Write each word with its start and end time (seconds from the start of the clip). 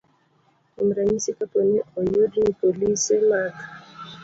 Kuom 0.75 0.89
ranyisi, 0.97 1.31
kapo 1.39 1.59
ni 1.69 1.79
oyud 2.01 2.31
ni 2.41 2.51
polise 2.59 3.15
mag 3.29 3.53